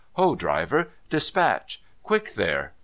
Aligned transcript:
Ho, 0.13 0.33
driver 0.35 0.79
1 0.79 0.87
Despatch. 1.11 1.79
Quick 2.01 2.33
there 2.33 2.73